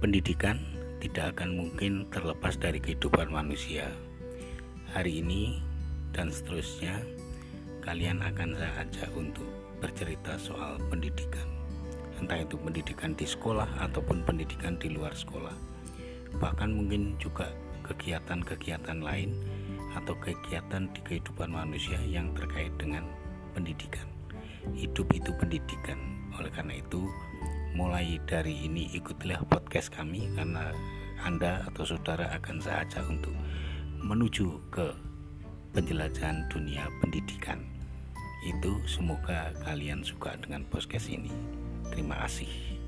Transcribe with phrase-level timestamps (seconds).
[0.00, 0.56] Pendidikan
[0.96, 3.84] tidak akan mungkin terlepas dari kehidupan manusia.
[4.96, 5.60] Hari ini
[6.16, 7.04] dan seterusnya,
[7.84, 9.44] kalian akan saya ajak untuk
[9.76, 11.44] bercerita soal pendidikan,
[12.16, 15.52] entah itu pendidikan di sekolah ataupun pendidikan di luar sekolah,
[16.40, 17.52] bahkan mungkin juga
[17.84, 19.36] kegiatan-kegiatan lain
[20.00, 23.04] atau kegiatan di kehidupan manusia yang terkait dengan
[23.52, 24.08] pendidikan.
[24.72, 26.00] Hidup itu pendidikan,
[26.40, 27.04] oleh karena itu
[27.80, 30.68] mulai dari ini ikutilah podcast kami karena
[31.24, 33.32] Anda atau saudara akan saya ajak untuk
[34.04, 34.92] menuju ke
[35.72, 37.64] penjelajahan dunia pendidikan.
[38.44, 41.32] Itu semoga kalian suka dengan podcast ini.
[41.88, 42.79] Terima kasih.